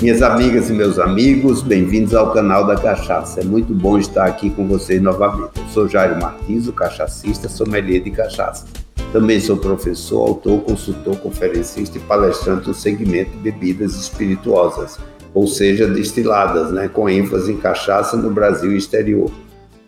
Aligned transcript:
Minhas 0.00 0.22
amigas 0.22 0.70
e 0.70 0.72
meus 0.72 0.96
amigos, 0.96 1.60
bem-vindos 1.60 2.14
ao 2.14 2.32
canal 2.32 2.64
da 2.64 2.76
Cachaça. 2.76 3.40
É 3.40 3.44
muito 3.44 3.74
bom 3.74 3.98
estar 3.98 4.26
aqui 4.26 4.48
com 4.48 4.64
vocês 4.64 5.02
novamente. 5.02 5.58
Eu 5.58 5.66
sou 5.72 5.88
Jairo 5.88 6.20
Martins, 6.22 6.68
o 6.68 6.72
cachacista, 6.72 7.48
sommelier 7.48 8.00
de 8.00 8.12
cachaça. 8.12 8.64
Também 9.12 9.40
sou 9.40 9.56
professor, 9.56 10.20
autor, 10.20 10.60
consultor, 10.60 11.16
conferencista 11.16 11.98
e 11.98 12.00
palestrante 12.02 12.68
no 12.68 12.74
segmento 12.74 13.36
bebidas 13.38 13.96
espirituosas, 13.96 15.00
ou 15.34 15.48
seja, 15.48 15.88
destiladas, 15.88 16.70
né, 16.70 16.86
com 16.86 17.08
ênfase 17.08 17.50
em 17.50 17.56
cachaça 17.56 18.16
no 18.16 18.30
Brasil 18.30 18.70
e 18.70 18.76
exterior. 18.76 19.32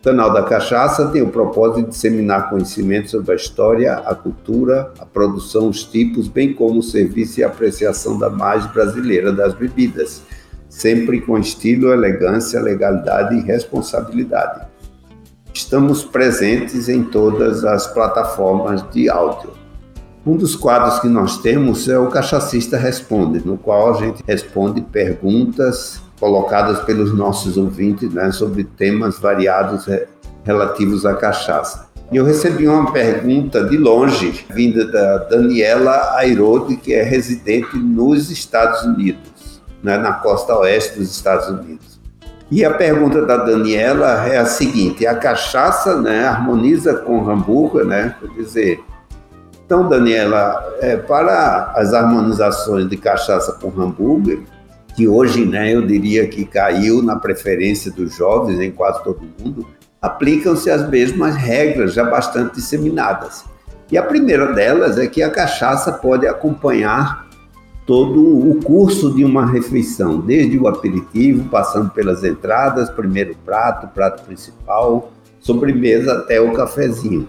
O 0.01 0.03
canal 0.03 0.33
da 0.33 0.43
Cachaça 0.43 1.09
tem 1.09 1.21
o 1.21 1.29
propósito 1.29 1.83
de 1.83 1.91
disseminar 1.91 2.49
conhecimento 2.49 3.11
sobre 3.11 3.33
a 3.33 3.37
história, 3.37 3.93
a 3.99 4.15
cultura, 4.15 4.95
a 4.99 5.05
produção, 5.05 5.69
os 5.69 5.85
tipos, 5.85 6.27
bem 6.27 6.55
como 6.55 6.79
o 6.79 6.83
serviço 6.83 7.39
e 7.39 7.45
apreciação 7.45 8.19
da 8.19 8.31
margem 8.31 8.73
brasileira 8.73 9.31
das 9.31 9.53
bebidas, 9.53 10.23
sempre 10.71 11.21
com 11.21 11.37
estilo, 11.37 11.93
elegância, 11.93 12.59
legalidade 12.63 13.37
e 13.37 13.43
responsabilidade. 13.43 14.67
Estamos 15.53 16.03
presentes 16.03 16.89
em 16.89 17.05
todas 17.05 17.63
as 17.63 17.87
plataformas 17.87 18.83
de 18.91 19.11
áudio. 19.11 19.51
Um 20.25 20.35
dos 20.35 20.57
quadros 20.57 20.99
que 21.01 21.09
nós 21.09 21.37
temos 21.37 21.87
é 21.91 21.99
o 21.99 22.09
Cachacista 22.09 22.79
Responde, 22.79 23.47
no 23.47 23.59
qual 23.59 23.95
a 23.95 23.99
gente 23.99 24.25
responde 24.27 24.81
perguntas 24.81 26.01
colocadas 26.21 26.81
pelos 26.81 27.13
nossos 27.17 27.57
ouvintes 27.57 28.13
né, 28.13 28.31
sobre 28.31 28.63
temas 28.63 29.19
variados 29.19 29.87
relativos 30.45 31.07
à 31.07 31.15
cachaça. 31.15 31.89
E 32.13 32.17
eu 32.17 32.25
recebi 32.25 32.69
uma 32.69 32.93
pergunta 32.93 33.65
de 33.65 33.77
longe, 33.77 34.45
vinda 34.51 34.85
da 34.85 35.19
Daniela 35.19 36.17
Airode, 36.17 36.77
que 36.77 36.93
é 36.93 37.03
residente 37.03 37.77
nos 37.77 38.31
Estados 38.31 38.83
Unidos, 38.83 39.63
né, 39.83 39.97
na 39.97 40.13
costa 40.13 40.55
oeste 40.59 40.99
dos 40.99 41.11
Estados 41.11 41.49
Unidos. 41.49 42.01
E 42.51 42.65
a 42.65 42.75
pergunta 42.75 43.25
da 43.25 43.37
Daniela 43.37 44.27
é 44.27 44.39
a 44.39 44.45
seguinte: 44.45 45.07
a 45.07 45.15
cachaça 45.15 46.01
né, 46.01 46.27
harmoniza 46.27 46.95
com 46.95 47.31
hambúrguer, 47.31 47.85
né? 47.85 48.17
Quer 48.21 48.43
dizer, 48.43 48.85
então, 49.65 49.89
Daniela, 49.89 50.61
é, 50.81 50.97
para 50.97 51.73
as 51.77 51.95
harmonizações 51.95 52.89
de 52.89 52.97
cachaça 52.97 53.53
com 53.53 53.69
hambúrguer, 53.81 54.41
que 54.95 55.07
hoje, 55.09 55.45
né, 55.45 55.75
eu 55.75 55.87
diria 55.87 56.27
que 56.27 56.45
caiu 56.45 57.03
na 57.03 57.17
preferência 57.17 57.91
dos 57.91 58.15
jovens 58.15 58.61
em 58.61 58.71
quase 58.71 59.03
todo 59.03 59.23
mundo, 59.39 59.67
aplicam-se 60.01 60.71
as 60.71 60.89
mesmas 60.89 61.35
regras 61.35 61.95
já 61.95 62.05
bastante 62.05 62.57
disseminadas. 62.57 63.45
E 63.91 63.99
a 63.99 64.03
primeira 64.03 64.53
delas 64.53 64.99
é 64.99 65.07
que 65.07 65.23
a 65.23 65.31
cachaça 65.31 65.93
pode 65.93 66.27
acompanhar 66.27 67.29
todo 67.85 68.21
o 68.51 68.63
curso 68.63 69.13
de 69.13 69.25
uma 69.25 69.45
refeição, 69.45 70.21
desde 70.21 70.57
o 70.57 70.69
aperitivo, 70.69 71.49
passando 71.49 71.91
pelas 71.91 72.23
entradas, 72.23 72.89
primeiro 72.89 73.35
prato, 73.45 73.89
prato 73.89 74.25
principal, 74.25 75.11
sobremesa 75.41 76.13
até 76.13 76.41
o 76.41 76.53
cafezinho. 76.53 77.29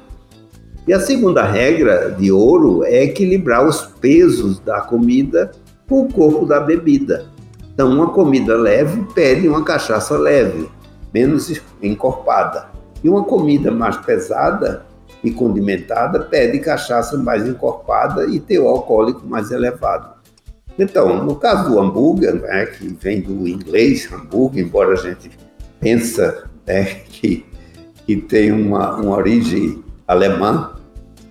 E 0.88 0.94
a 0.94 1.00
segunda 1.00 1.44
regra 1.44 2.12
de 2.12 2.32
ouro 2.32 2.84
é 2.84 3.04
equilibrar 3.04 3.66
os 3.66 3.82
pesos 3.82 4.60
da 4.60 4.82
comida 4.82 5.52
com 5.88 6.04
o 6.04 6.14
corpo 6.14 6.46
da 6.46 6.60
bebida. 6.60 7.26
Então, 7.82 7.94
uma 7.94 8.12
comida 8.12 8.56
leve 8.56 9.04
pede 9.16 9.48
uma 9.48 9.64
cachaça 9.64 10.16
leve, 10.16 10.70
menos 11.12 11.60
encorpada. 11.82 12.68
E 13.04 13.10
uma 13.10 13.24
comida 13.24 13.72
mais 13.72 13.98
pesada 13.98 14.86
e 15.24 15.32
condimentada 15.32 16.20
pede 16.20 16.60
cachaça 16.60 17.18
mais 17.18 17.48
encorpada 17.48 18.28
e 18.28 18.40
teor 18.40 18.68
alcoólico 18.68 19.26
mais 19.26 19.50
elevado. 19.50 20.14
Então, 20.78 21.26
no 21.26 21.36
caso 21.38 21.72
do 21.72 21.80
hambúrguer, 21.80 22.36
né, 22.36 22.68
que 22.68 22.88
vem 23.02 23.20
do 23.20 23.48
inglês 23.48 24.08
hambúrguer, 24.14 24.64
embora 24.64 24.94
a 24.94 24.98
gente 24.98 25.32
pensa 25.80 26.48
né, 26.68 26.84
que, 26.86 27.44
que 28.06 28.16
tem 28.16 28.52
uma, 28.52 28.96
uma 28.98 29.18
origem 29.18 29.84
alemã, 30.08 30.76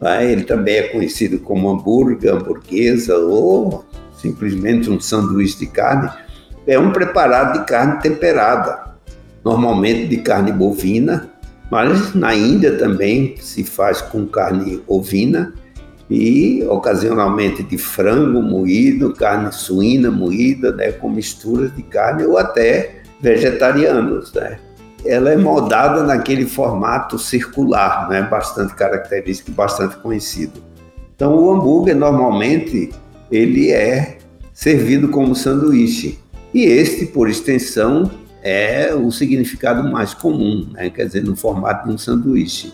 né, 0.00 0.32
ele 0.32 0.42
também 0.42 0.78
é 0.78 0.88
conhecido 0.88 1.38
como 1.38 1.70
hambúrguer, 1.70 2.34
hamburguesa 2.34 3.16
ou 3.18 3.84
simplesmente 4.20 4.90
um 4.90 4.98
sanduíche 4.98 5.56
de 5.56 5.66
carne 5.66 6.10
é 6.66 6.78
um 6.78 6.92
preparado 6.92 7.58
de 7.58 7.64
carne 7.66 8.00
temperada, 8.00 8.94
normalmente 9.44 10.08
de 10.08 10.18
carne 10.18 10.52
bovina, 10.52 11.30
mas 11.70 12.14
na 12.14 12.34
Índia 12.34 12.76
também 12.76 13.36
se 13.38 13.64
faz 13.64 14.02
com 14.02 14.26
carne 14.26 14.82
ovina 14.86 15.52
e 16.10 16.64
ocasionalmente 16.68 17.62
de 17.62 17.78
frango 17.78 18.42
moído, 18.42 19.14
carne 19.14 19.52
suína 19.52 20.10
moída, 20.10 20.72
né, 20.72 20.90
com 20.92 21.08
misturas 21.08 21.74
de 21.74 21.82
carne 21.84 22.24
ou 22.24 22.36
até 22.36 23.02
vegetarianos, 23.20 24.32
né. 24.34 24.58
Ela 25.06 25.30
é 25.30 25.36
moldada 25.36 26.02
naquele 26.02 26.44
formato 26.44 27.18
circular, 27.18 28.08
né, 28.10 28.22
bastante 28.22 28.74
característico, 28.74 29.52
bastante 29.52 29.96
conhecido. 29.96 30.62
Então 31.14 31.34
o 31.36 31.52
hambúrguer 31.52 31.96
normalmente 31.96 32.90
ele 33.30 33.70
é 33.70 34.18
servido 34.52 35.08
como 35.08 35.34
sanduíche 35.34 36.18
e 36.52 36.64
este, 36.64 37.06
por 37.06 37.28
extensão, 37.28 38.10
é 38.42 38.94
o 38.94 39.10
significado 39.10 39.88
mais 39.90 40.14
comum, 40.14 40.68
né? 40.72 40.90
quer 40.90 41.06
dizer, 41.06 41.22
no 41.22 41.36
formato 41.36 41.88
de 41.88 41.94
um 41.94 41.98
sanduíche. 41.98 42.72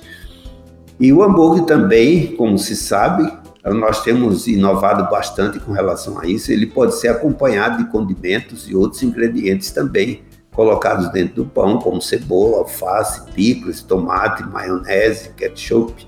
E 0.99 1.13
o 1.13 1.23
hambúrguer 1.23 1.65
também, 1.65 2.35
como 2.37 2.59
se 2.59 2.77
sabe, 2.77 3.31
nós 3.65 4.03
temos 4.03 4.47
inovado 4.47 5.11
bastante 5.11 5.59
com 5.59 5.73
relação 5.73 6.21
a 6.21 6.27
isso, 6.27 6.53
ele 6.53 6.67
pode 6.67 6.99
ser 6.99 7.09
acompanhado 7.09 7.85
de 7.85 7.91
condimentos 7.91 8.69
e 8.69 8.77
outros 8.77 9.03
ingredientes 9.03 9.71
também 9.71 10.23
colocados 10.53 11.11
dentro 11.13 11.35
do 11.35 11.45
pão, 11.45 11.79
como 11.79 12.01
cebola, 12.01 12.59
alface, 12.59 13.31
picles, 13.33 13.83
tomate, 13.83 14.43
maionese, 14.45 15.31
ketchup, 15.37 16.07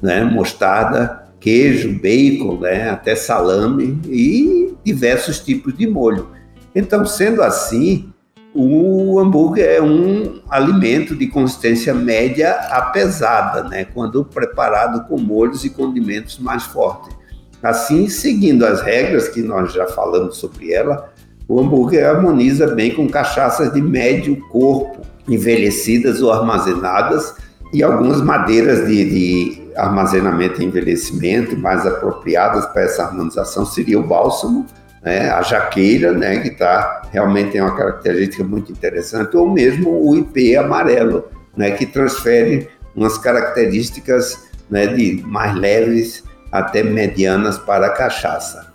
né, 0.00 0.24
mostarda, 0.24 1.28
queijo, 1.38 1.98
bacon, 2.00 2.58
né, 2.60 2.88
até 2.88 3.14
salame 3.14 4.00
e 4.06 4.74
diversos 4.82 5.40
tipos 5.40 5.76
de 5.76 5.86
molho. 5.86 6.30
Então, 6.74 7.04
sendo 7.04 7.42
assim, 7.42 8.12
o 8.54 9.18
hambúrguer 9.20 9.76
é 9.76 9.82
um 9.82 10.40
alimento 10.48 11.14
de 11.14 11.26
consistência 11.28 11.94
média 11.94 12.52
a 12.70 12.82
pesada, 12.82 13.62
né? 13.64 13.84
quando 13.84 14.24
preparado 14.24 15.06
com 15.06 15.18
molhos 15.18 15.64
e 15.64 15.70
condimentos 15.70 16.38
mais 16.38 16.64
fortes. 16.64 17.16
Assim, 17.62 18.08
seguindo 18.08 18.64
as 18.64 18.80
regras 18.80 19.28
que 19.28 19.42
nós 19.42 19.72
já 19.72 19.86
falamos 19.86 20.36
sobre 20.36 20.72
ela, 20.72 21.12
o 21.46 21.60
hambúrguer 21.60 22.08
harmoniza 22.08 22.68
bem 22.68 22.94
com 22.94 23.08
cachaças 23.08 23.72
de 23.72 23.82
médio 23.82 24.36
corpo, 24.48 25.00
envelhecidas 25.28 26.22
ou 26.22 26.32
armazenadas, 26.32 27.34
e 27.72 27.82
algumas 27.82 28.20
madeiras 28.20 28.86
de, 28.88 29.04
de 29.04 29.72
armazenamento 29.76 30.60
e 30.60 30.64
envelhecimento 30.64 31.56
mais 31.56 31.86
apropriadas 31.86 32.66
para 32.66 32.82
essa 32.82 33.04
harmonização 33.04 33.64
seria 33.64 33.98
o 33.98 34.02
bálsamo, 34.02 34.66
né, 35.02 35.30
a 35.30 35.42
jaqueira, 35.42 36.12
né, 36.12 36.40
que 36.40 36.50
tá, 36.50 37.02
realmente 37.10 37.52
tem 37.52 37.60
uma 37.60 37.76
característica 37.76 38.44
muito 38.44 38.70
interessante, 38.70 39.36
ou 39.36 39.50
mesmo 39.50 39.90
o 39.90 40.16
IP 40.16 40.56
amarelo, 40.56 41.24
né, 41.56 41.70
que 41.72 41.86
transfere 41.86 42.68
umas 42.94 43.18
características 43.18 44.48
né, 44.68 44.86
de 44.86 45.22
mais 45.26 45.54
leves 45.54 46.24
até 46.52 46.82
medianas 46.82 47.58
para 47.58 47.86
a 47.86 47.90
cachaça. 47.90 48.70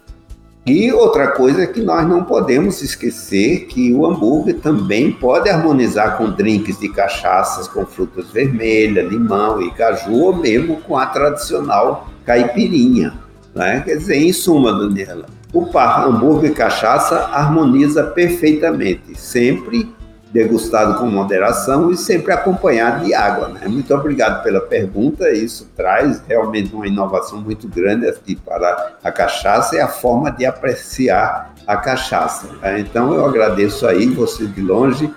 E 0.66 0.92
outra 0.92 1.28
coisa 1.28 1.62
é 1.62 1.68
que 1.68 1.80
nós 1.80 2.08
não 2.08 2.24
podemos 2.24 2.82
esquecer 2.82 3.68
que 3.68 3.94
o 3.94 4.04
hambúrguer 4.04 4.60
também 4.62 5.12
pode 5.12 5.48
harmonizar 5.48 6.18
com 6.18 6.32
drinks 6.32 6.80
de 6.80 6.90
cachaças 6.90 7.68
com 7.68 7.86
frutas 7.86 8.32
vermelhas, 8.32 9.08
limão 9.08 9.62
e 9.62 9.70
caju, 9.72 10.12
ou 10.12 10.36
mesmo 10.36 10.78
com 10.82 10.98
a 10.98 11.06
tradicional 11.06 12.10
caipirinha. 12.26 13.14
Né? 13.56 13.82
Quer 13.86 13.96
dizer, 13.96 14.18
em 14.18 14.34
suma, 14.34 14.74
Daniela, 14.74 15.26
o 15.54 15.66
par 15.68 16.06
hambúrguer 16.06 16.52
e 16.52 16.54
cachaça 16.54 17.30
harmoniza 17.32 18.04
perfeitamente, 18.04 19.18
sempre 19.18 19.96
degustado 20.34 21.00
com 21.00 21.06
moderação 21.06 21.90
e 21.90 21.96
sempre 21.96 22.34
acompanhado 22.34 23.06
de 23.06 23.14
água. 23.14 23.48
Né? 23.48 23.62
Muito 23.70 23.96
obrigado 23.96 24.44
pela 24.44 24.60
pergunta. 24.60 25.32
Isso 25.32 25.72
traz 25.78 26.22
realmente 26.28 26.76
uma 26.76 26.86
inovação 26.86 27.40
muito 27.40 27.70
grande 27.70 28.06
aqui 28.06 28.36
para 28.36 28.98
a 29.02 29.12
cachaça 29.14 29.78
e 29.78 29.80
a 29.80 29.88
forma 29.88 30.30
de 30.30 30.46
apreciar 30.46 31.54
a 31.66 31.78
cachaça. 31.78 32.50
Né? 32.62 32.82
Então 32.82 33.14
eu 33.14 33.26
agradeço 33.26 33.88
aí 33.88 34.08
você 34.08 34.46
de 34.46 34.62
longe 34.62 35.10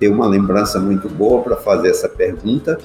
ter 0.00 0.08
uma 0.08 0.26
lembrança 0.26 0.80
muito 0.80 1.06
boa 1.06 1.42
para 1.42 1.56
fazer 1.56 1.90
essa 1.90 2.08
pergunta. 2.08 2.78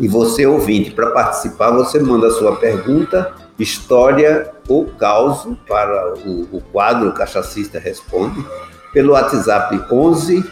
E 0.00 0.08
você 0.08 0.44
ouvinte, 0.44 0.90
para 0.90 1.12
participar, 1.12 1.70
você 1.70 2.00
manda 2.00 2.26
a 2.26 2.30
sua 2.32 2.56
pergunta 2.56 3.32
história 3.62 4.50
ou 4.68 4.86
caos 4.86 5.46
para 5.66 6.14
o, 6.26 6.48
o 6.52 6.60
quadro 6.72 7.12
Cachacista 7.12 7.78
Responde 7.78 8.44
pelo 8.92 9.12
WhatsApp 9.12 9.80
11 9.90 10.44